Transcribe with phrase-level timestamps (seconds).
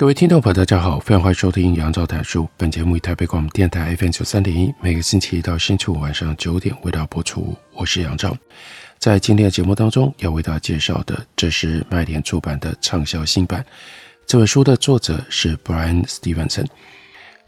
[0.00, 2.48] 各位听众朋友，大家好，非常欢迎收听杨照谈书。
[2.56, 7.54] 本节目以台北广播电台 FM 九三点一，每个星期一到星期五晚上九点为大家播出。
[7.74, 8.34] 我是杨照，
[8.96, 13.62] 在今天的节目当中要为大家介绍的，这是麦田出版的畅销新版。
[14.26, 16.64] 这本书的作者是 Brian Stevenson。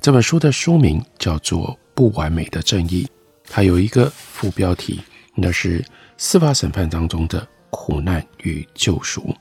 [0.02, 3.04] 这本书的书名叫做《不完美的正义》，
[3.48, 5.00] 它有一个副标题，
[5.34, 5.82] 那是
[6.18, 9.34] 司法审判当中的苦难与救赎。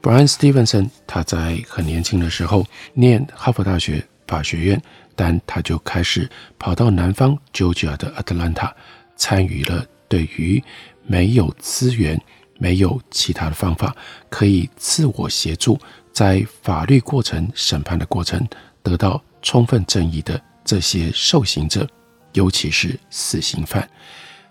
[0.00, 4.80] Bryan Stevenson，他在很年轻的时候念哈佛大学法学院，
[5.16, 8.72] 但他就开始跑到南方 Georgia 的 Atlanta，
[9.16, 10.62] 参与了对于
[11.04, 12.20] 没有资源、
[12.58, 13.94] 没有其他的方法
[14.30, 15.78] 可以自我协助，
[16.12, 18.46] 在法律过程、审判的过程
[18.82, 21.86] 得到充分正义的这些受刑者，
[22.34, 23.88] 尤其是死刑犯。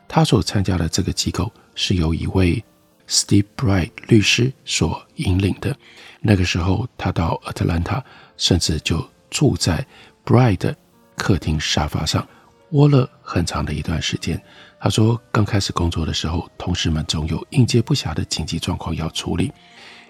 [0.09, 2.61] 他所参加的这个机构是由一位。
[3.07, 5.75] Steve Bright 律师所引领的，
[6.19, 8.03] 那个时候，他到 Atlanta，
[8.35, 9.85] 甚至就住在
[10.25, 10.75] Bright 的
[11.15, 12.27] 客厅沙发上，
[12.71, 14.41] 窝了很长的一段时间。
[14.79, 19.51] 他说，刚开始工作的时候，同事们总有应接不暇的紧急状况要处理，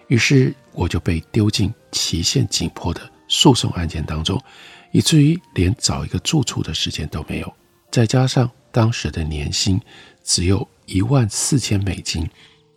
[0.07, 4.41] 于是我就被丢进期限紧迫的诉讼案件当中，
[4.91, 7.53] 以至于连找一个住处的时间都没有。
[7.91, 9.79] 再加上当时的年薪
[10.23, 12.27] 只有一万四千美金。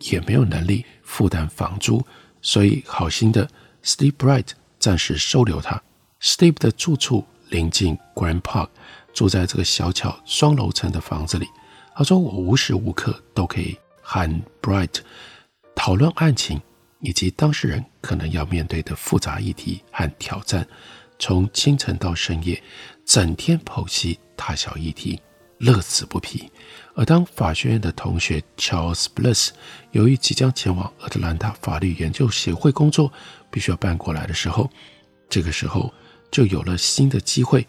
[0.09, 2.05] 也没有能力负担房租，
[2.41, 3.47] 所以好心的
[3.83, 4.47] Steve Bright
[4.79, 5.81] 暂时收留他。
[6.21, 8.69] Steve 的住处临近 Grand Park，
[9.13, 11.47] 住在这个小巧双楼层的房子里。
[11.93, 14.99] 他说：“我无时无刻都可以和 Bright
[15.75, 16.61] 讨论案情，
[17.01, 20.65] 以及当事人可能要面对的复杂议题和挑战，
[21.19, 22.61] 从清晨到深夜，
[23.05, 25.19] 整天剖析大小议题，
[25.57, 26.49] 乐此不疲。”
[26.93, 29.49] 而当法学院的同学 Charles Bliss
[29.91, 33.11] 由于即将前往亚特兰大法律研究协会工作，
[33.49, 34.69] 必须要搬过来的时候，
[35.29, 35.93] 这个时候
[36.29, 37.65] 就有了新的机会，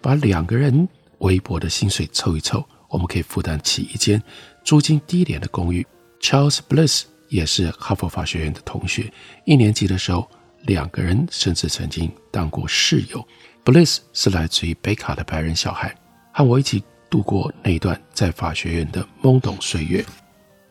[0.00, 4.20] 把两个人微薄的薪水凑一凑，我们可以负担起一间
[4.64, 5.86] 租金低廉的公寓。
[6.20, 9.12] Charles Bliss 也是哈佛法学院的同学，
[9.44, 10.28] 一年级的时候，
[10.62, 13.24] 两个人甚至曾经当过室友。
[13.64, 15.94] Bliss 是来自于北卡的白人小孩，
[16.32, 16.82] 和我一起。
[17.14, 20.04] 度过那段在法学院的懵懂岁月，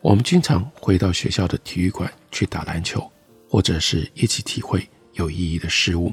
[0.01, 3.09] 我们经常回到学校的体育馆去打篮球，
[3.49, 6.11] 或者是一起体会有意义的事物。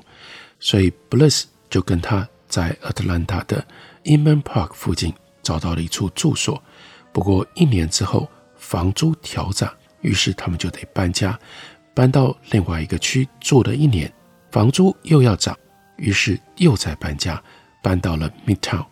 [0.61, 3.67] 所以，Bliss 就跟他在 Atlanta 的
[4.05, 6.63] Inman Park 附近找到了一处住所。
[7.11, 11.37] 不过，一年之后房租调涨，于是他们就得搬家，
[11.93, 14.09] 搬到另外一个区住了一年，
[14.53, 15.59] 房租又要涨，
[15.97, 17.43] 于是又再搬家，
[17.83, 18.87] 搬到了 Midtown。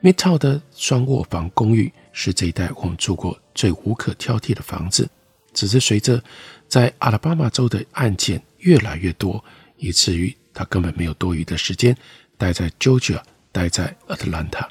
[0.00, 5.08] Midtown 的双卧房公寓是这一带我们住过最无可挑剔的房子。
[5.52, 6.22] 只是随着
[6.68, 9.42] 在阿拉巴马州的案件越来越多，
[9.76, 11.96] 以至于他根本没有多余的时间
[12.36, 13.20] 待在 Georgia，
[13.50, 14.68] 待在 Atlanta。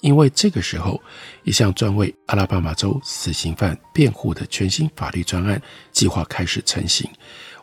[0.00, 1.00] 因为这个时候，
[1.44, 5.60] 一项专为阿拉巴马州死刑犯辩护的全新法律专案
[5.92, 7.08] 计划开始成型。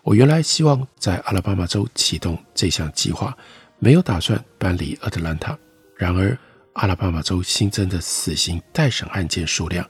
[0.03, 3.35] 我原来希望在阿拉巴马州启动这项计划，
[3.79, 5.57] 没有打算搬离 Atlanta。
[5.95, 6.37] 然而，
[6.79, 9.85] 阿拉巴马州新增的死刑待审案件数量，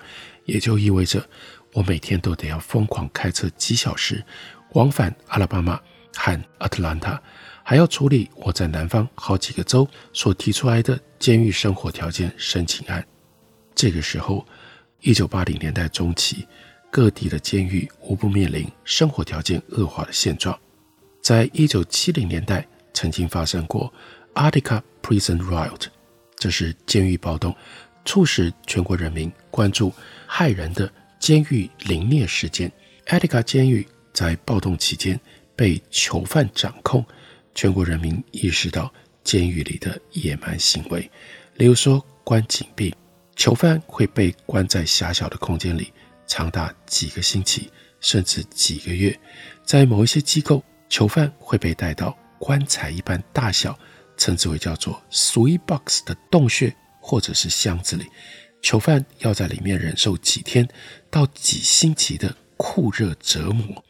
[0.46, 1.24] 也就意味着
[1.74, 4.26] 我每天都得要疯狂开车几小时
[4.72, 5.80] 往返阿拉巴马
[6.16, 7.22] 和阿特兰大，
[7.64, 13.06] 还要处理我在南方好几个州所提出来的监狱生活条件申请案。
[13.76, 14.44] 这个时候，
[15.02, 16.48] 一九八零年代中期，
[16.90, 20.60] 各地的监狱无不面临生活条件恶化的现状。
[21.22, 23.94] 在一九七零年代，曾经发生过
[24.34, 25.86] Attica Prison Riot。
[26.40, 27.54] 这是监狱暴动，
[28.06, 29.94] 促使全国人民关注
[30.28, 32.72] 骇人的监狱凌虐事件。
[33.08, 35.20] 艾迪卡监狱在暴动期间
[35.56, 37.06] 被囚犯掌控，
[37.54, 38.92] 全国人民意识到
[39.24, 41.02] 监狱里的野蛮行为，
[41.56, 42.96] 例如说关禁闭，
[43.36, 45.92] 囚犯会被关在狭小的空间里
[46.26, 47.70] 长达几个星期，
[48.00, 49.20] 甚至几个月。
[49.66, 53.78] 在某一些机构，囚犯会被带到棺材一般大小。
[54.20, 58.06] 称之为叫做 “sweet box” 的洞穴或者是箱子里，
[58.62, 60.68] 囚犯要在里面忍受几天
[61.10, 63.84] 到几星期的酷热折磨。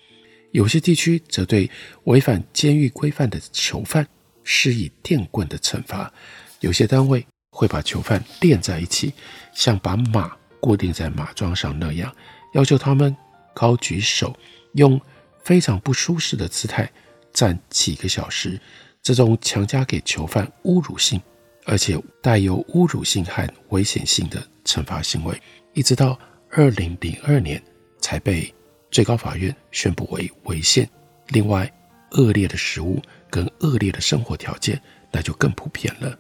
[0.52, 1.70] 有些地区则对
[2.06, 4.08] 违反监狱规范的囚犯
[4.44, 6.12] 施以电棍的惩罚。
[6.60, 9.14] 有些单位会把囚犯连在一起，
[9.54, 12.16] 像把马固定在马桩上那样，
[12.54, 13.16] 要求他们
[13.54, 14.36] 高举手，
[14.74, 15.00] 用
[15.44, 16.92] 非常不舒适的姿态
[17.34, 18.60] 站几个小时。
[19.02, 21.22] 这种强加给囚犯侮辱性，
[21.66, 25.42] 而且带有侮辱性和危险性的惩罚行为，
[25.74, 26.20] 一直到
[26.52, 27.62] 二零零二年
[28.00, 28.54] 才被
[28.92, 30.88] 最高法院宣布为违宪。
[31.30, 31.72] 另外，
[32.12, 34.82] 恶劣的食物跟恶劣的生活条件，
[35.12, 36.18] 那就更普遍了。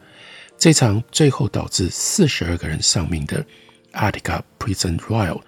[0.57, 3.45] 这场最后导致四十二个人丧命的
[3.93, 5.41] Attica Prison Riot，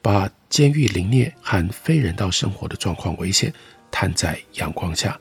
[0.00, 3.52] 把监狱凌虐和非人道生活的状况危险
[3.90, 5.20] 摊在阳光下。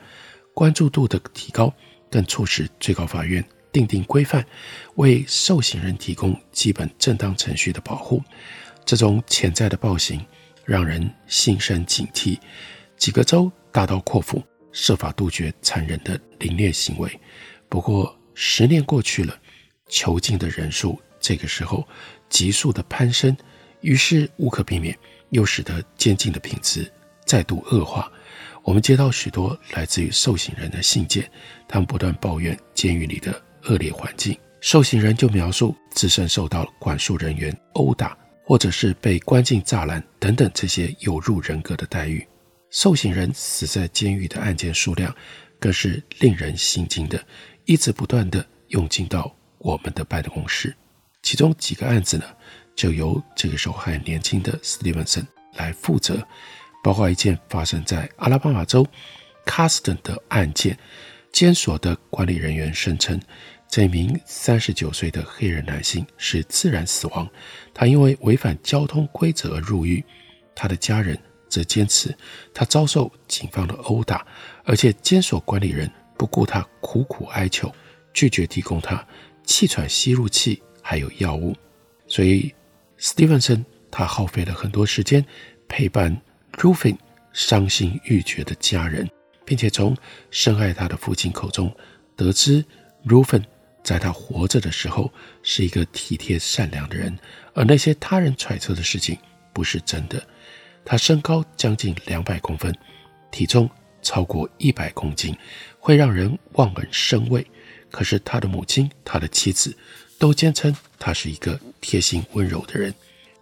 [0.62, 1.74] 关注度的提高，
[2.08, 4.46] 更促使最高法院订定规范，
[4.94, 8.22] 为受刑人提供基本正当程序的保护。
[8.86, 10.24] 这种潜在的暴行
[10.64, 12.38] 让人心生警惕。
[12.96, 14.40] 几个州大刀阔斧，
[14.72, 17.20] 设法杜绝残忍的凌虐行为。
[17.68, 19.36] 不过，十年过去了，
[19.90, 21.88] 囚禁的人数这个时候
[22.30, 23.36] 急速的攀升，
[23.80, 24.96] 于是无可避免，
[25.32, 26.88] 又使得监禁的品质
[27.26, 28.12] 再度恶化。
[28.64, 31.30] 我们接到许多来自于受刑人的信件，
[31.68, 34.38] 他们不断抱怨监狱里的恶劣环境。
[34.62, 42.26] 受刑人就描述自身受到管束人员殴打，或者是被关进栅栏等等这些有辱人格的待遇。
[42.70, 45.14] 受刑人死在监狱的案件数量
[45.60, 47.22] 更是令人心惊的，
[47.66, 50.74] 一直不断地涌进到我们的办公室。
[51.24, 52.24] 其中几个案子呢，
[52.76, 55.26] 就由这个时候还年轻的史蒂文森
[55.56, 56.26] 来负责。
[56.84, 58.86] 包括一件发生在阿拉巴马州
[59.46, 60.78] 卡斯顿的案件，
[61.32, 63.20] 监所的管理人员声称，
[63.70, 67.30] 这名三十九岁的黑人男性是自然死亡，
[67.74, 70.04] 他因为违反交通规则而入狱。
[70.54, 71.18] 他的家人
[71.50, 72.16] 则坚持
[72.54, 74.26] 他遭受警方的殴打，
[74.64, 77.74] 而且监所管理人不顾他苦苦哀求，
[78.14, 79.06] 拒绝提供他
[79.44, 81.56] 气喘吸入器还有药物。
[82.08, 82.54] 所以，
[82.98, 85.26] 史蒂文森他耗费了很多时间
[85.68, 86.22] 陪伴。
[86.58, 86.98] Rufin
[87.34, 89.10] 伤心欲绝的家人，
[89.46, 89.96] 并且从
[90.30, 91.74] 深爱他的父亲口中
[92.16, 92.64] 得知
[93.06, 93.44] ，Rufin
[93.84, 95.12] 在他活着的时候
[95.42, 97.18] 是一个体贴善良的人，
[97.54, 99.18] 而那些他人揣测的事情
[99.54, 100.22] 不是真的。
[100.86, 102.76] 他身高将近两百公分，
[103.32, 103.70] 体重
[104.02, 105.36] 超过一百公斤，
[105.80, 107.46] 会让人望而生畏。
[107.90, 109.76] 可是他的母亲、他的妻子
[110.18, 112.94] 都坚称他是一个贴心温柔的人。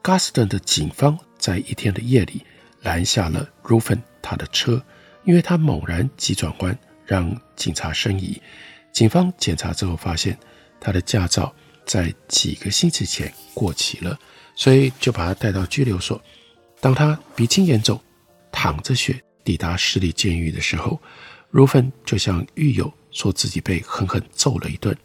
[0.02, 2.44] Gaston 的警方在一天的夜里。
[2.82, 4.84] 拦下了 Rufin 他的车，
[5.24, 8.42] 因为他猛然急转弯，让警察生疑。
[8.92, 10.38] 警方检查之后发现，
[10.80, 11.54] 他的驾照
[11.86, 14.18] 在几个星期前过期了，
[14.56, 16.22] 所以就把他带到拘留所。
[16.82, 18.02] 当他鼻青眼肿、
[18.52, 21.00] 淌着血抵达市立监狱的时候
[21.52, 24.96] ，Ruffin 就向狱友说自己被狠狠揍了一顿。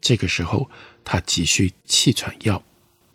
[0.00, 0.68] 这个时候，
[1.04, 2.62] 他急需气喘药。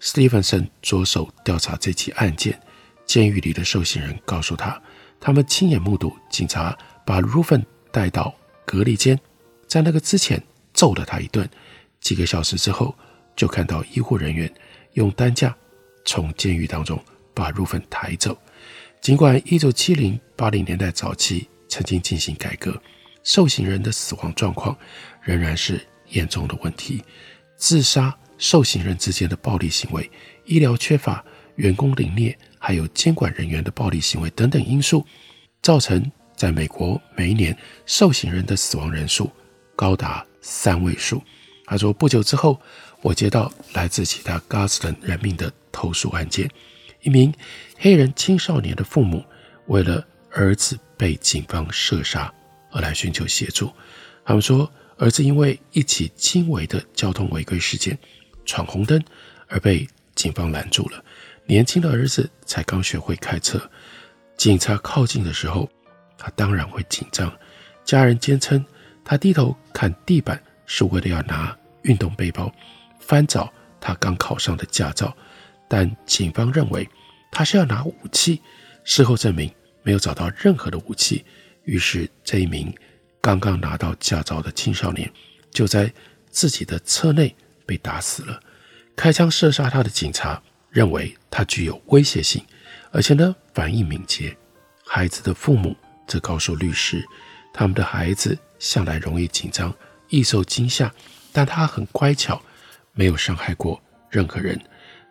[0.02, 2.62] Stevenson 着手调查这起案件。
[3.06, 4.82] 监狱里的受刑人告诉他，
[5.20, 8.34] 他们亲眼目睹警察把 Rufin 带到
[8.66, 9.20] 隔离间，
[9.68, 10.42] 在那个之前
[10.74, 11.48] 揍了他一顿。
[12.00, 12.94] 几个小时之后，
[13.36, 14.52] 就看到医护人员
[14.94, 15.56] 用担架
[16.06, 17.02] 从监狱当中
[17.34, 18.38] 把 Rufin 抬走。
[19.00, 22.82] 尽管1970、80年代早期曾经进行改革，
[23.24, 24.78] 受刑人的死亡状况
[25.22, 27.04] 仍然是严重的问题。
[27.56, 30.10] 自杀、受刑人之间的暴力行为、
[30.46, 31.24] 医疗缺乏、
[31.56, 32.38] 员工凌虐。
[32.66, 35.06] 还有监管人员的暴力行为等等因素，
[35.62, 37.54] 造成在美国每一年
[37.86, 39.30] 受刑人的死亡人数
[39.76, 41.22] 高达三位数。
[41.66, 42.58] 他说，不久之后，
[43.02, 46.50] 我接到来自其他 Garston 人命的投诉案件，
[47.02, 47.34] 一名
[47.78, 49.22] 黑人青少年的父母
[49.66, 52.34] 为了儿子被警方射杀
[52.72, 53.70] 而来寻求协助。
[54.24, 58.00] 他们说，儿子因为一起轻微的交通违规事件
[58.46, 59.04] 闯红灯
[59.50, 61.04] 而被警方拦住了。
[61.46, 63.60] 年轻的儿子才刚学会开车，
[64.38, 65.70] 警察靠近的时候，
[66.18, 67.32] 他当然会紧张。
[67.84, 68.64] 家人坚称，
[69.04, 72.50] 他低头看地板是为了要拿运动背包
[73.00, 75.16] 翻找他刚考上的驾照，
[75.68, 76.90] 但警方认为
[77.30, 78.42] 他是要拿武器。
[78.86, 81.26] 事后证明没有找到任何的武器，
[81.66, 82.74] 于是这一名
[83.22, 85.12] 刚刚拿到驾照的青少年
[85.52, 85.94] 就在
[86.30, 87.36] 自己的车内
[87.66, 88.40] 被打死了。
[88.96, 90.42] 开枪射杀他的警察。
[90.74, 92.44] 认为他具有威胁性，
[92.92, 94.36] 而且呢，反应敏捷。
[94.84, 95.76] 孩子的父母
[96.08, 97.06] 则告诉律师，
[97.54, 99.72] 他们的孩子向来容易紧张、
[100.10, 100.92] 易受惊吓，
[101.32, 102.42] 但他很乖巧，
[102.94, 104.60] 没有伤害过任何人。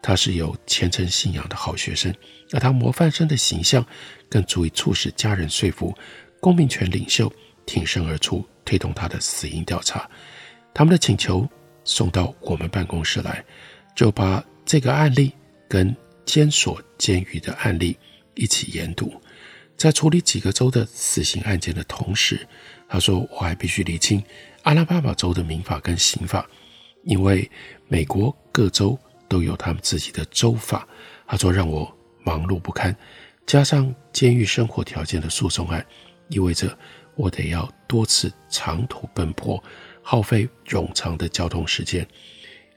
[0.03, 2.13] 他是有虔诚信仰的好学生，
[2.51, 3.87] 而他模范生的形象
[4.29, 5.97] 更足以促使家人说服
[6.41, 7.33] 公民权领袖
[7.65, 10.11] 挺身而出，推动他的死因调查。
[10.75, 11.49] 他们的请求
[11.85, 13.45] 送到我们办公室来，
[13.95, 15.33] 就把这个案例
[15.73, 17.97] 跟监所监狱的案例
[18.35, 19.11] 一起研读。
[19.75, 22.47] 在处理几个州的死刑案件的同时，
[22.87, 24.23] 他说：“我还必须厘清
[24.65, 26.47] 阿拉巴马州的民法跟刑法，
[27.05, 27.51] 因为
[27.89, 28.99] 美国各州。”
[29.33, 30.87] 都有他们自己的州法，
[31.27, 31.91] 他说让我
[32.23, 32.95] 忙碌不堪，
[33.47, 35.83] 加上监狱生活条件的诉讼案，
[36.29, 36.79] 意味着
[37.15, 39.65] 我得要多次长途奔波，
[40.03, 42.07] 耗费冗长的交通时间。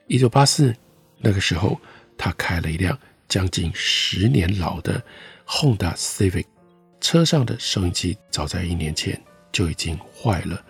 [0.06, 0.74] 一九八四
[1.18, 1.78] 那个时候，
[2.18, 5.02] 他开了一辆将近十年老的
[5.46, 6.46] Honda Civic，
[7.00, 9.20] 车上的收音机早在一年前
[9.52, 10.64] 就已经坏了。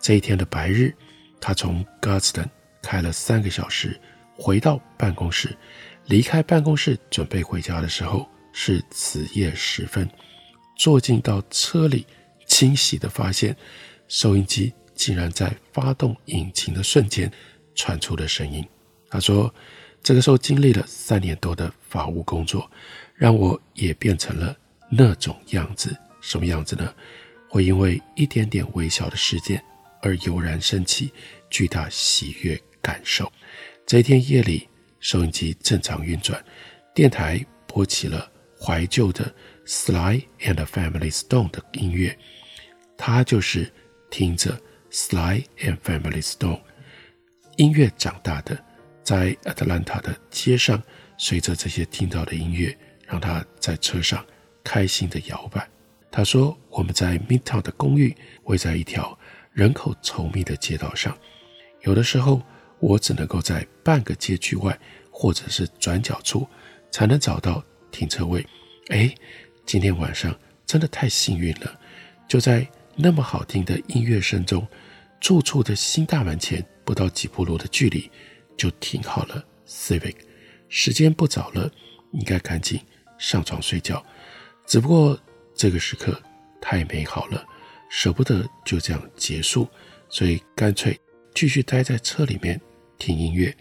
[0.00, 0.94] 这一天的白日，
[1.40, 2.48] 他从 Gadsden
[2.82, 4.00] 开了三个小时。
[4.34, 5.56] 回到办公室，
[6.06, 10.08] 离开办公室准备回家的时候是子夜时分。
[10.76, 12.06] 坐进到车里，
[12.46, 13.54] 惊喜地发现
[14.08, 17.30] 收音机竟然在发动引擎的瞬间
[17.74, 18.66] 传出了声音。
[19.10, 19.54] 他说
[20.02, 22.68] ：“这个时候经历了三年多的法务工作，
[23.14, 24.56] 让我也变成了
[24.90, 25.96] 那种样子。
[26.20, 26.92] 什么样子呢？
[27.48, 29.62] 会因为一点点微小的事件
[30.00, 31.12] 而油然升起
[31.50, 33.30] 巨大喜悦感受。”
[33.86, 34.68] 这一天夜里，
[35.00, 36.42] 收音机正常运转，
[36.94, 39.32] 电台播起了怀旧的
[39.66, 42.16] Sly and Family Stone 的音乐。
[42.96, 43.72] 他就是
[44.10, 46.60] 听着 Sly and Family Stone
[47.56, 48.64] 音乐长大的，
[49.12, 50.82] 在 Atlanta 的街上，
[51.18, 52.74] 随着这些听到的音乐，
[53.06, 54.24] 让他在车上
[54.64, 55.68] 开心地摇摆。
[56.10, 59.18] 他说：“我们在 Midtown 的公寓，位在一条
[59.52, 61.14] 人口稠密的街道上，
[61.82, 62.40] 有的时候。”
[62.80, 64.76] 我只能够在半个街区外，
[65.08, 66.48] 或者是转角处，
[66.90, 68.44] 才能找到停车位。
[68.88, 69.14] 哎，
[69.64, 71.78] 今天晚上真的太幸运了！
[72.26, 72.66] 就在
[72.96, 74.66] 那么好听的音乐声中，
[75.20, 78.10] 住处的新大门前不到几步路的距离，
[78.62, 80.14] 就停好了 Civic。
[80.68, 81.68] 时间不早了，
[82.12, 82.80] 应该赶紧
[83.18, 84.00] 上床睡觉。
[84.64, 85.18] 只不过
[85.52, 86.22] 这个时刻
[86.60, 87.44] 太美好了，
[87.90, 89.68] 舍不得就这样结束，
[90.08, 90.96] 所以干脆
[91.34, 92.60] 继续待在车里面。
[93.00, 93.52] 听音乐，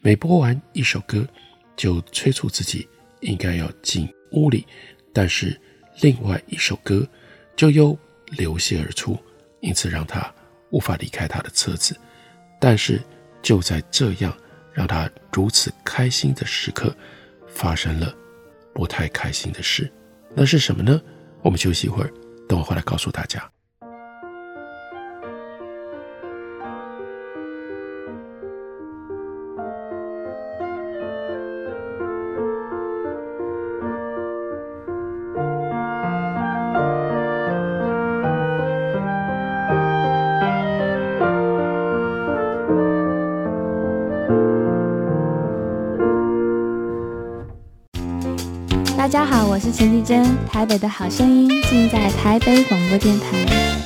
[0.00, 1.28] 每播完一首歌，
[1.76, 2.88] 就催促自己
[3.20, 4.66] 应该要进屋里，
[5.12, 5.60] 但是
[6.00, 7.06] 另外一首歌
[7.54, 7.94] 就又
[8.28, 9.18] 流泻而出，
[9.60, 10.34] 因此让他
[10.70, 11.94] 无法离开他的车子。
[12.58, 13.02] 但是
[13.42, 14.34] 就在这样
[14.76, 16.94] 让他如此开心的时刻，
[17.48, 18.14] 发生了
[18.74, 19.90] 不太开心的事。
[20.34, 21.00] 那是什么呢？
[21.40, 22.12] 我们休息一会儿，
[22.46, 23.50] 等我回来告诉大家。
[49.56, 53.85] 我是陈绮贞，台北的好声音尽在台北广播电台。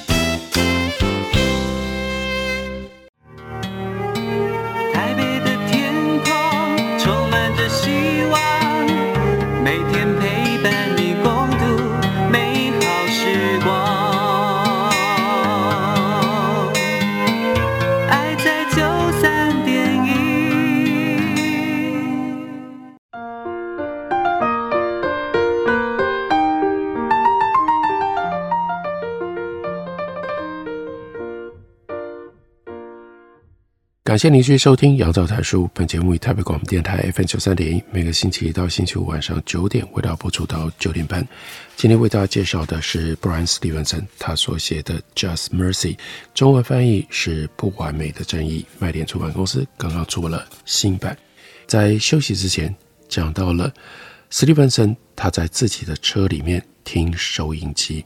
[34.11, 35.67] 感谢您继续收听《杨照谈书》。
[35.73, 41.25] 本节目以台北广播电台 FM 九三点一，每个星期一到星期五晚上九点为大家播出到九点半。
[41.77, 45.95] 今天为大家介绍的是 Brian Stevenson 他所写的《Just Mercy》，
[46.35, 48.63] 中文翻译是《不完美的正义》。
[48.81, 51.17] 麦田出版公司刚刚出了新版。
[51.69, 52.75] 在休息之前，
[53.09, 53.73] 讲到了
[54.33, 58.05] Stevenson 他在自己的车里面听收音机，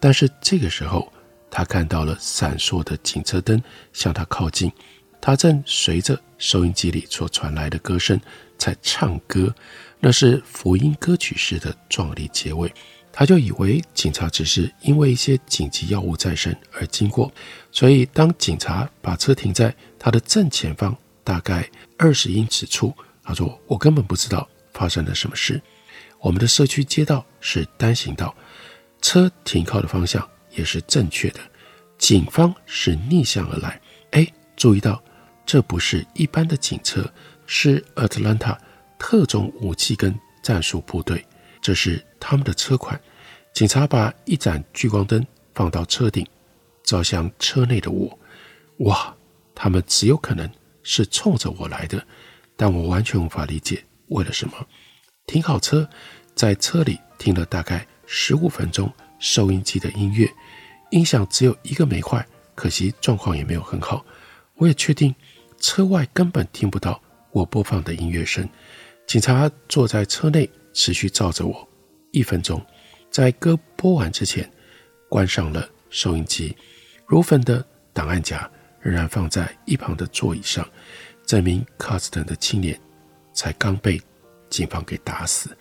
[0.00, 1.12] 但是这个时候
[1.50, 4.72] 他看到了闪烁的警车灯向他靠近。
[5.22, 8.20] 他正随着收音机里所传来的歌声
[8.58, 9.54] 在唱歌，
[10.00, 12.70] 那是福音歌曲式的壮丽结尾。
[13.12, 17.32] 他就以为警察只是因为一些紧急要务在身而经过，
[17.70, 25.62] 所以当警察把车停在他的正前方大概二十英尺处，他说：“我根本不知道发生了什么事。
[26.18, 28.34] 我们的社区街道是单行道，
[29.00, 31.38] 车停靠的方向也是正确的，
[31.96, 33.80] 警方是逆向而来。
[34.10, 34.26] 哎，
[34.56, 35.00] 注意到。”
[35.44, 37.12] 这不是一般的警车，
[37.46, 38.56] 是 Atlanta
[38.98, 41.24] 特种武器跟战术部队，
[41.60, 43.00] 这是他们的车款。
[43.52, 46.26] 警察把一盏聚光灯放到车顶，
[46.82, 48.18] 照向车内的我。
[48.78, 49.14] 哇，
[49.54, 50.50] 他们极有可能
[50.82, 52.04] 是冲着我来的，
[52.56, 54.54] 但我完全无法理解为了什么。
[55.26, 55.88] 停好车，
[56.34, 60.32] 在车里听了大概十五分钟收音机的音乐，
[60.90, 64.04] 音响只有一个没坏，可惜状况也没有很好。
[64.56, 65.14] 我也确定
[65.62, 67.00] 车外根本听不到
[67.30, 68.46] 我播放的音乐声。
[69.06, 71.66] 警察坐在车内，持续照着我
[72.10, 72.60] 一分钟。
[73.10, 74.50] 在歌播完之前，
[75.08, 76.54] 关上了收音机。
[77.06, 78.50] 如焚的档案夹
[78.80, 80.68] 仍然放在一旁的座椅上。
[81.24, 82.78] 这名喀斯特的青年
[83.32, 84.00] 才刚被
[84.50, 85.56] 警方给打死。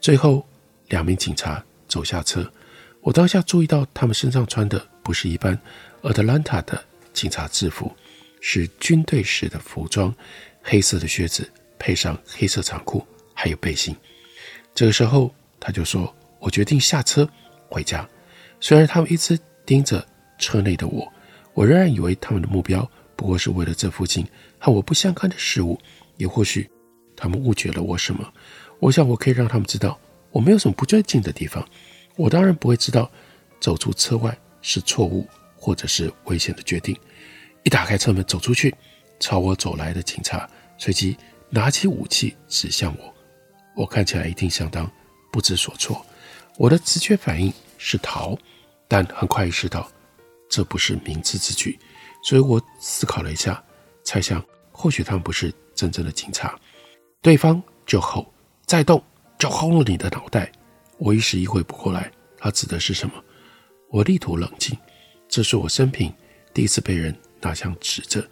[0.00, 0.46] 最后，
[0.88, 2.50] 两名警察走下车。
[3.00, 5.58] 我当下注意到，他们身上穿的不是一般
[6.02, 7.92] Atlanta 的警察制服，
[8.40, 10.14] 是军队式的服装，
[10.62, 13.94] 黑色的靴子配上黑色长裤，还有背心。
[14.74, 16.14] 这个时候，他就说。
[16.42, 17.28] 我决定下车
[17.68, 18.08] 回家。
[18.60, 20.02] 虽然他们一直盯着
[20.38, 21.06] 车内的我，
[21.52, 24.26] 我仍然以为他们的目标不过是为了这附近
[24.58, 25.78] 和我不相干的事物，
[26.16, 26.66] 也或许
[27.14, 28.26] 他们误解了我什么。
[28.78, 31.62] 我想我可以让他们知道我没有什么不对劲的地方。
[32.16, 33.12] 我当然不会知道
[33.60, 36.96] 走出车外是错误或者是危险的决定。
[37.62, 38.74] 一打开车门走出去，
[39.18, 40.48] 朝我走来的警察
[40.78, 41.16] 随即
[41.48, 43.14] 拿起武器指向我。
[43.76, 44.90] 我看起来一定相当
[45.32, 46.04] 不知所措。
[46.56, 48.36] 我的直觉反应是逃，
[48.88, 49.90] 但很快意识到
[50.48, 51.78] 这不是明智之举，
[52.22, 53.62] 所以我思考了一下，
[54.04, 56.58] 猜想或许他们不是真正的警察。
[57.22, 58.32] 对方就吼
[58.66, 59.02] ：“再动
[59.38, 60.50] 就轰了你的脑袋！”
[60.98, 63.14] 我一时意会不过来，他指的是什么？
[63.90, 64.76] 我力图冷静，
[65.28, 66.12] 这是我生平
[66.52, 68.26] 第一次被人拿枪指着。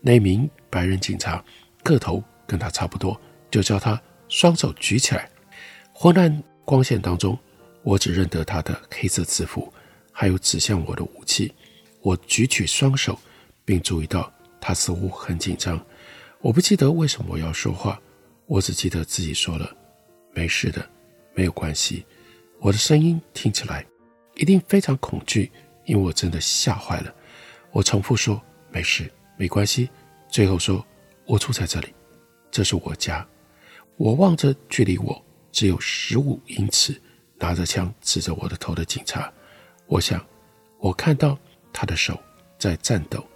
[0.00, 1.44] 那名白人警察
[1.82, 3.20] 个头跟他差不多，
[3.50, 5.28] 就叫他双手举起来。
[5.92, 7.38] 昏暗光线当中。
[7.82, 9.72] 我只认得他的黑色制服，
[10.12, 11.50] 还有指向我的武器。
[12.02, 13.18] 我举起双手，
[13.64, 15.82] 并注意到他似乎很紧张。
[16.42, 17.98] 我不记得为什么我要说话，
[18.44, 19.74] 我只记得自己说了
[20.34, 20.86] ：“没事的，
[21.34, 22.04] 没有关系。”
[22.60, 23.82] 我的声音听起来
[24.34, 25.50] 一定非常恐惧，
[25.86, 27.14] 因为我真的吓坏了。
[27.70, 28.42] 我重复说
[28.72, 29.90] ：“没事，没关系。”
[30.28, 30.84] 最后说
[31.26, 31.94] ：“我住在这里，
[32.50, 33.26] 这是我家。”
[33.96, 37.00] 我望着距离我只有十五英尺。
[37.42, 39.32] 拿着枪指着我的头的警察，
[39.86, 40.22] 我想，
[40.78, 41.38] 我看到
[41.72, 42.20] 他的手
[42.58, 43.26] 在颤抖。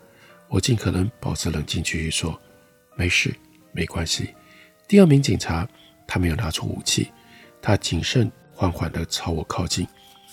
[0.48, 2.38] 我尽可能保持冷静，继续说
[2.96, 3.34] ：“没事，
[3.72, 4.34] 没关系。”
[4.86, 5.66] 第二名警察
[6.06, 7.10] 他没有拿出武器，
[7.62, 9.88] 他谨慎缓缓地朝我靠近。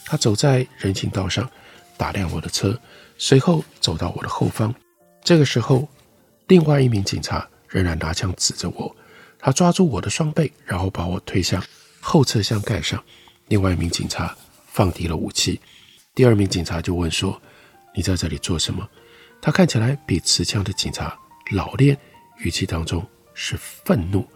[0.05, 1.49] 他走在人行道上，
[1.95, 2.77] 打量我的车，
[3.17, 4.75] 随后走到我的后方。
[5.23, 5.87] 这个时候，
[6.47, 8.95] 另外一名警察仍然拿枪指着我，
[9.39, 11.63] 他抓住我的双背，然后把我推向
[11.99, 13.01] 后车厢盖上。
[13.47, 14.35] 另外一名警察
[14.67, 15.59] 放低了武器，
[16.15, 17.39] 第二名警察就问说
[17.93, 18.87] ：“你在这里做什么？”
[19.41, 21.17] 他看起来比持枪的警察
[21.51, 21.97] 老练，
[22.37, 24.27] 语气当中是愤怒。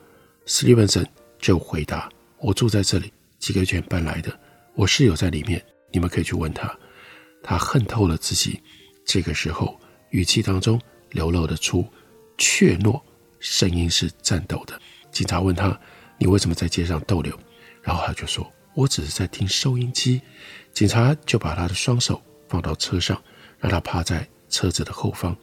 [0.46, 1.08] 史蒂文森
[1.40, 4.38] 就回答：“我住在这里，几个月前搬来的，
[4.76, 6.76] 我室友在里面，你们可以去问他。”
[7.42, 8.60] 他恨透了自己，
[9.06, 9.80] 这个时候
[10.16, 10.80] 语气当中
[11.12, 11.86] 流露得出
[12.38, 13.02] 怯懦，
[13.40, 14.80] 声音是颤抖的。
[15.12, 15.78] 警察问他
[16.18, 17.38] ：“你为什么在街上逗留？”
[17.84, 18.50] 然后他就说。
[18.74, 20.22] 我只是在听收音机，
[20.74, 23.24] 警察就把他的双手放到车上，
[23.58, 25.34] 让他趴在车子的后方。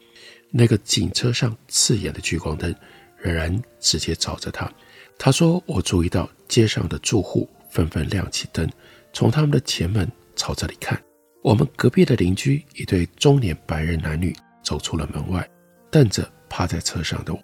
[0.51, 2.75] 那个警车上刺眼的聚光灯
[3.17, 4.71] 仍然直接照着他。
[5.19, 8.71] 他说：“我注意到街上的住户纷纷亮起灯，
[9.15, 10.07] 从他们的前门
[10.37, 11.03] 朝这里看。
[11.43, 15.49] 我们隔壁的邻居一对中年白人男女走出了门外，
[15.91, 17.39] 瞪着趴在车上的我。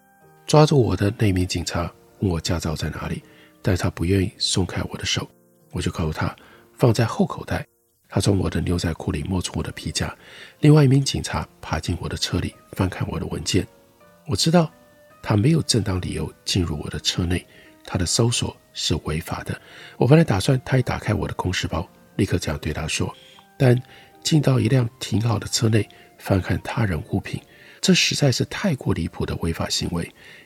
[0.47, 3.23] 抓住我的那名警察问我驾照在哪里，
[3.61, 5.29] 但他不愿意松开我的手。”
[5.73, 6.35] 我就告诉他
[6.75, 7.67] 放在后口袋。
[8.09, 10.17] 他从我的牛仔裤里摸出我的皮夹。
[10.61, 13.67] 另外一名警察爬进我的车里，翻看我的文件。
[14.27, 14.73] 我知道
[15.23, 17.47] 他没有正当理由进入我的车内，
[17.85, 19.61] 他的搜索是违法的。
[19.99, 23.15] 我本来打算他一打开我的公事包，立刻这样对他说。
[23.59, 23.79] 但
[24.23, 25.87] 进到一辆停好的车内
[26.19, 27.41] 翻看他人物品，
[27.81, 30.05] 这实在是太过离谱的违法行为。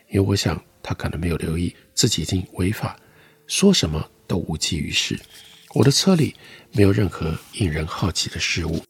[0.09, 2.97] 因为我想他可能没有留意自己已经违法，
[3.47, 4.09] 说什么。
[4.25, 5.21] 都无济于事。
[5.75, 6.35] 我的车里
[6.71, 8.83] 没有任何引人好奇的事物，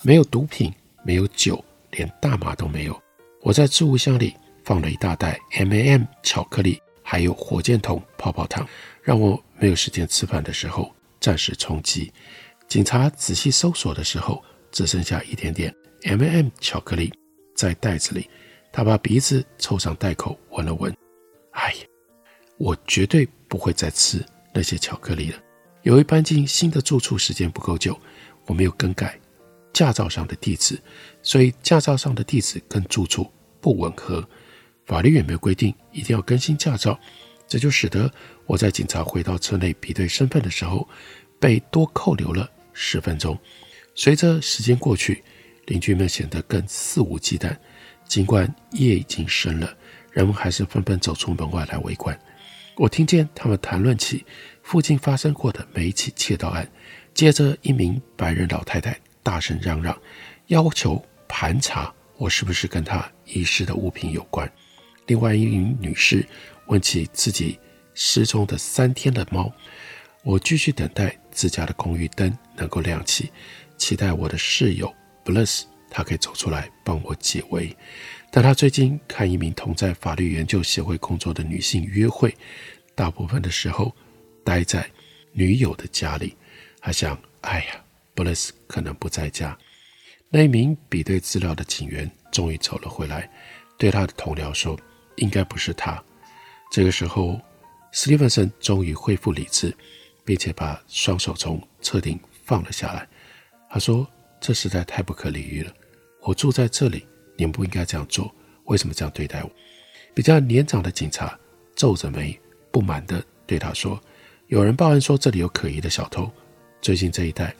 [0.00, 0.72] 没有毒品，
[1.04, 2.98] 没有酒，连大麻都没有。
[3.42, 8.66] 我在置物箱里放了一大袋 M&M 巧克力，还有火箭筒泡泡糖，
[9.02, 12.10] 让我没有时间吃饭的时候暂时充饥。
[12.66, 17.12] 警察仔细搜索的时候，只剩下一点点 M&M 巧克力
[17.54, 18.28] 在袋子里。
[18.72, 20.94] 他把鼻子凑上袋口闻了闻，
[21.52, 21.78] 哎呀，
[22.58, 25.38] 我绝对不会再吃那些巧克力了。
[25.80, 27.98] 由于搬进新的住处时间不够久，
[28.44, 29.18] 我没有更改
[29.72, 30.78] 驾照上的地址，
[31.22, 33.26] 所以驾照上的地址跟住处
[33.62, 34.22] 不吻合。
[34.84, 37.00] 法律也没有规定一定要更新驾照，
[37.48, 38.12] 这就使得
[38.44, 40.86] 我在警察回到车内比对身份的时候，
[41.40, 43.38] 被多扣留了十分钟。
[43.94, 45.24] 随着时间过去，
[45.66, 47.56] 邻居们显得更肆无忌惮。
[48.04, 49.76] 尽管夜已经深了，
[50.12, 52.18] 人们还是纷纷走出门外来围观。
[52.76, 54.24] 我听见他们谈论起
[54.62, 56.70] 附近发生过的每一起窃盗案。
[57.14, 59.98] 接着，一名白人老太太大声嚷嚷，
[60.48, 64.50] 要求盘查我是不是跟她遗失的物品有关。
[65.06, 66.24] 另外一名女士
[66.66, 67.58] 问起自己
[67.94, 69.52] 失踪的三天的猫。
[70.22, 73.30] 我继续等待自家的公寓灯能够亮起。
[73.78, 74.92] 期待我的室友
[75.26, 77.76] Bliss，他可以走出来帮我解围。
[78.30, 82.32] 但他最近看一名同在法律研究协会工作的女性约会，
[82.94, 83.94] 大部分的时候
[84.44, 84.88] 待在
[85.32, 86.36] 女友的家里。
[86.80, 87.84] 他想，哎呀
[88.14, 89.58] ，Bliss 可能不在家。
[90.28, 93.28] 那一名比对资料的警员终于走了回来，
[93.76, 94.78] 对他的同僚说
[95.16, 96.00] ：“应该不是他。”
[96.70, 97.40] 这个时候，
[97.90, 99.74] 史蒂芬森终于恢复理智，
[100.24, 103.08] 并且把双手从车顶放了下来。
[103.70, 104.06] 他说
[104.46, 105.72] ：“这实在太不可理喻了！
[106.20, 107.04] 我住在这里，
[107.36, 108.32] 你们不应该这样做。
[108.66, 109.50] 为什么这样对待我？”
[110.14, 111.36] 比较年长的警察
[111.74, 112.38] 皱着眉，
[112.70, 114.00] 不满地对他说
[114.46, 116.30] ：“有人报案说这里有可疑的小偷，
[116.80, 117.52] 最近这一带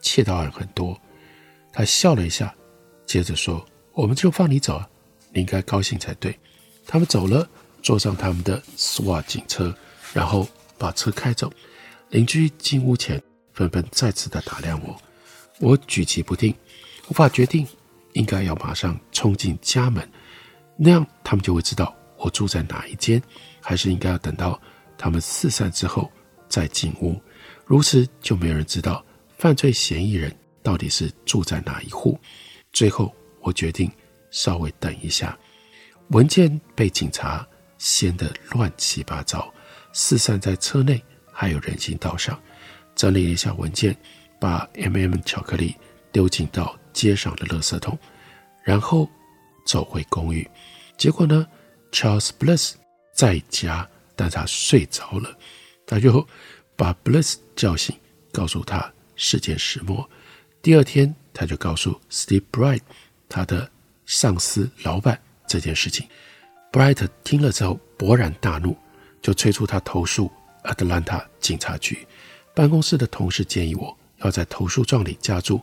[0.00, 0.96] 窃盗案很多。”
[1.74, 2.54] 他笑了一下，
[3.04, 4.88] 接着说：“我们就放你走啊，
[5.32, 6.38] 你应该高兴才对。”
[6.86, 7.48] 他们走了，
[7.82, 9.74] 坐上他们的 SWAT 警车，
[10.14, 10.48] 然后
[10.78, 11.52] 把车开走。
[12.10, 13.20] 邻居进屋前，
[13.54, 14.96] 纷纷再次地打量我。
[15.60, 16.54] 我举棋不定，
[17.08, 17.66] 无法决定
[18.12, 20.08] 应该要马上冲进家门，
[20.76, 23.22] 那样他们就会知道我住在哪一间，
[23.60, 24.60] 还是应该要等到
[24.96, 26.10] 他们四散之后
[26.48, 27.20] 再进屋。
[27.66, 29.04] 如此就没有人知道
[29.36, 32.18] 犯罪嫌疑人到底是住在哪一户。
[32.72, 33.90] 最后我决定
[34.30, 35.36] 稍微等一下。
[36.08, 37.46] 文件被警察
[37.78, 39.52] 掀得乱七八糟，
[39.92, 42.40] 四散在车内，还有人行道上。
[42.94, 43.96] 整理了一下文件。
[44.38, 45.74] 把 M&M 巧克力
[46.12, 47.98] 丢进到街上的垃圾桶，
[48.64, 49.08] 然后
[49.66, 50.48] 走回公寓。
[50.96, 51.46] 结果呢
[51.92, 52.74] ，Charles Bliss
[53.14, 55.36] 在家，但他睡着了。
[55.86, 56.26] 他就
[56.76, 57.96] 把 Bliss 叫醒，
[58.32, 60.08] 告诉他事件始末。
[60.60, 62.82] 第二天，他就告诉 Steve Bright
[63.28, 63.70] 他的
[64.06, 66.06] 上司老板这件事情。
[66.70, 68.76] Bright 听了之后勃然大怒，
[69.22, 70.30] 就催促他投诉
[70.64, 72.06] Atlanta 警察局。
[72.54, 73.97] 办公室的同事建议我。
[74.18, 75.60] 要在投诉状里加注，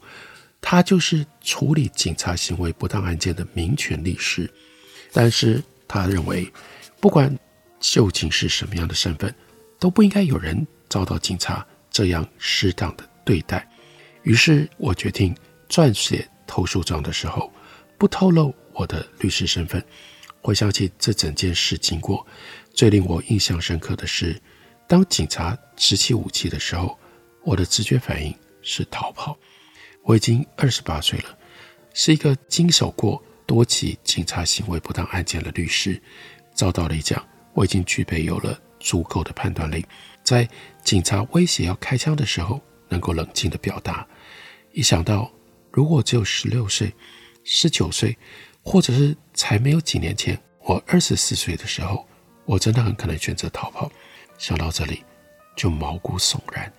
[0.61, 4.49] 他就是处理警察行为不当案件的民权律师。
[5.11, 6.51] 但是他认为，
[6.99, 7.37] 不管
[7.79, 9.33] 究竟是什么样的身份，
[9.79, 13.67] 都不应该有人遭到警察这样适当的对待。
[14.23, 15.35] 于是我决定
[15.69, 17.51] 撰写投诉状的时候，
[17.97, 19.83] 不透露我的律师身份。
[20.41, 22.25] 回想起这整件事经过，
[22.73, 24.39] 最令我印象深刻的是，
[24.87, 26.97] 当警察执起武器的时候，
[27.43, 28.35] 我的直觉反应。
[28.65, 29.37] 是逃跑。
[30.03, 31.37] 我已经二十八岁了，
[31.93, 36.01] 是一个经手过多起警察行为不当案件的律师。
[36.53, 39.85] 照道理讲，我已经具备有了足够的判断力，
[40.23, 40.47] 在
[40.83, 44.07] 警察威胁要开枪的时候，能够冷静地表达。
[44.73, 45.31] 一想到
[45.71, 46.93] 如果只有十六岁、
[47.43, 48.17] 十九岁，
[48.63, 52.07] 或者是才没有几年前我二十四岁的时候，
[52.45, 53.91] 我真的很可能选择逃跑。
[54.37, 55.03] 想到这里，
[55.55, 56.71] 就毛骨悚然。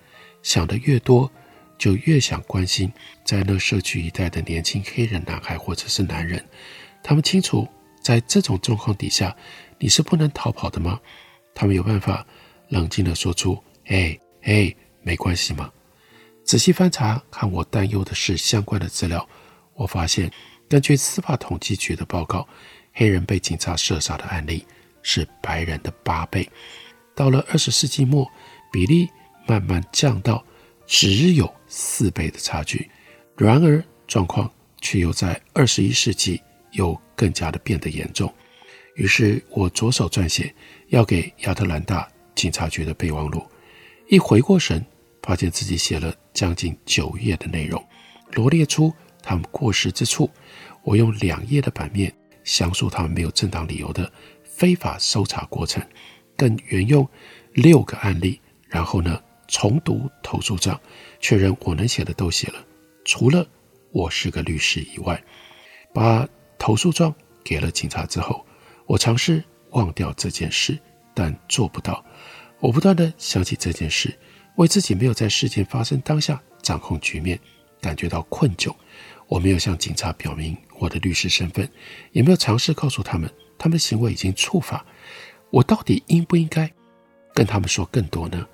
[0.43, 1.29] 想得越多。
[1.77, 2.91] 就越想关心
[3.23, 6.43] 在那社区一带的年轻黑人男孩或者是男人，
[7.03, 7.67] 他们清楚
[8.01, 9.35] 在这种状况底下
[9.79, 10.99] 你是不能逃跑的吗？
[11.53, 12.25] 他们有办法
[12.69, 15.71] 冷静地说出“哎哎，没关系吗？”
[16.43, 19.27] 仔细翻查看我担忧的事相关的资料，
[19.73, 20.31] 我发现
[20.69, 22.47] 根据司法统计局的报告，
[22.93, 24.65] 黑人被警察射杀的案例
[25.03, 26.49] 是白人的八倍。
[27.13, 28.29] 到了二十世纪末，
[28.71, 29.09] 比例
[29.45, 30.45] 慢慢降到
[30.87, 32.89] 只有四倍的差距，
[33.35, 38.33] 然而状况却又在二十一世纪又更加的变得严重。
[38.95, 40.51] 于是我着手撰写
[40.87, 43.45] 要给亚特兰大警察局的备忘录，
[44.07, 44.83] 一回过神，
[45.21, 47.85] 发现自己写了将近九页的内容，
[48.31, 50.31] 罗列出他们过失之处。
[50.83, 52.11] 我用两页的版面
[52.45, 54.09] 详述他们没有正当理由的
[54.45, 55.85] 非法搜查过程，
[56.37, 57.07] 更援用
[57.53, 60.79] 六个案例，然后呢，重读投诉状，
[61.19, 62.65] 确认我能写的都写了，
[63.05, 63.47] 除了
[63.91, 65.21] 我是个律师以外。
[65.93, 66.27] 把
[66.59, 68.45] 投诉状给了警察之后，
[68.85, 70.77] 我尝试忘掉这件事，
[71.15, 72.05] 但做不到。
[72.59, 74.13] 我不断地想起这件事，
[74.57, 77.39] 为自己没有在事件发生当下掌控局面
[77.79, 78.73] 感觉到困窘。
[79.27, 81.67] 我没有向警察表明我的律师身份，
[82.11, 84.85] 也没有尝试告诉他们他们的行为已经触法。
[85.49, 86.71] 我到底应不应该
[87.33, 88.47] 跟他们说更多呢？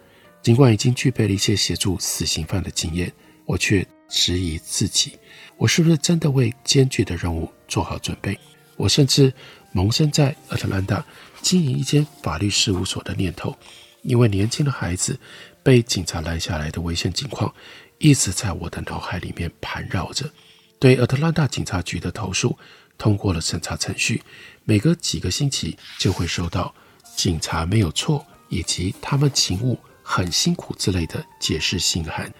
[0.43, 3.11] 尽管已经具备了一些协助死刑犯的经验，
[3.45, 5.17] 我却质疑自己：
[5.55, 8.37] 我是不是真的为艰巨的任务做好准备？
[8.75, 9.33] 我甚至
[9.71, 11.03] 萌生在亚特兰大
[11.41, 13.57] 经营一间法律事务所的念头。
[14.01, 15.17] 因为年轻的孩子
[15.63, 17.55] 被警察拦下来的危险情况，
[17.99, 20.29] 一直在我的脑海里面盘绕着。
[20.77, 22.57] 对亚特兰大警察局的投诉
[22.97, 24.21] 通过了审查程序，
[24.65, 26.75] 每隔几个星期就会收到
[27.15, 32.31] 警察没有错以及他们勤务很辛苦之类的解释信函。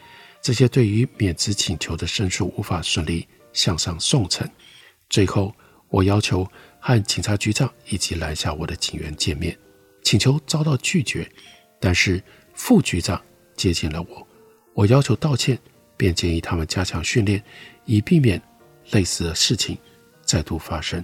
[0.42, 4.48] 这些对于免职请求的申诉无法顺利向上送呈。
[5.10, 5.56] 最后，
[5.88, 6.46] 我要求
[6.80, 9.58] 和警察局长以及拦下我的警员见面，
[10.04, 11.30] 请求遭到拒绝。
[11.80, 12.22] 但是
[12.54, 13.22] 副局长
[13.56, 14.28] 接近了我，
[14.74, 15.58] 我要求道歉，
[15.96, 17.42] 便建议他们加强训练，
[17.86, 18.42] 以避免
[18.92, 19.78] 类似的事情
[20.26, 21.04] 再度发生。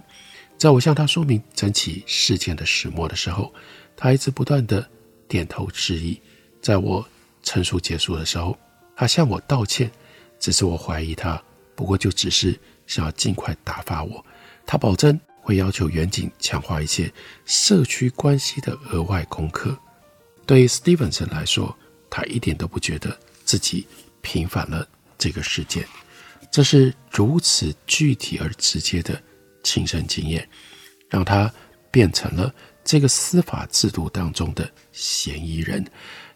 [0.58, 3.54] 在我向他说明整起事件的始末的时候，
[3.96, 4.86] 他一直不断地
[5.30, 6.22] 点头示意。
[6.62, 7.08] 在我
[7.44, 8.58] 陈述结束的时候，
[8.96, 9.90] 他向我道歉，
[10.40, 11.42] 只是我怀疑他，
[11.76, 14.24] 不过就只是想要尽快打发我。
[14.66, 17.12] 他保证会要求远景强化一些
[17.46, 19.78] 社区关系的额外功课。
[20.46, 21.76] 对于 Stevenson 来说，
[22.10, 23.88] 他一点都不觉得自己
[24.22, 25.88] 平反了这个事件。
[26.52, 29.22] 这是如此具体而直接的
[29.64, 30.48] 亲身经验，
[31.08, 31.52] 让他
[31.92, 35.86] 变成了这个司法制度当中的嫌疑人。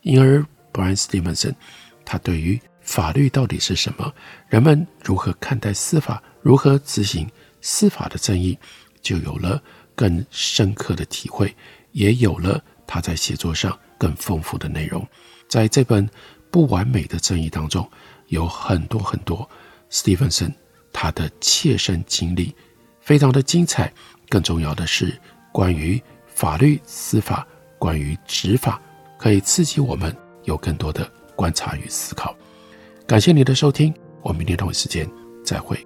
[0.04, 1.56] 因而，Brian Stevenson，
[2.06, 4.14] 他对于法律到底是什么，
[4.48, 8.58] 人们如何看待司法，如何执行司法的正义，
[9.02, 9.62] 就有了
[9.96, 11.54] 更深刻的体会，
[11.92, 13.78] 也有了他在写作上。
[13.96, 15.08] 更丰富的内容，
[15.48, 16.10] 在这本
[16.52, 17.90] 不完美的正义当中，
[18.28, 19.50] 有很多很多
[19.90, 20.52] Stevenson
[20.92, 22.54] 他的切身经历，
[23.00, 23.90] 非常的精彩。
[24.28, 25.18] 更重要的是，
[25.54, 27.48] 关于法律、司法，
[27.80, 28.82] 关于执法，
[29.24, 32.36] 可以刺激我们有更多的观察与思考。
[33.08, 35.10] 感谢你的收听，我们明天同一时间
[35.46, 35.78] 再会。